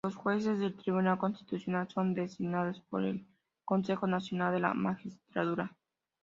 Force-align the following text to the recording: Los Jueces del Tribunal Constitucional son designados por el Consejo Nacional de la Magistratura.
Los 0.03 0.15
Jueces 0.15 0.57
del 0.57 0.75
Tribunal 0.75 1.19
Constitucional 1.19 1.87
son 1.87 2.15
designados 2.15 2.81
por 2.89 3.03
el 3.03 3.23
Consejo 3.63 4.07
Nacional 4.07 4.51
de 4.51 4.59
la 4.59 4.73
Magistratura. 4.73 5.77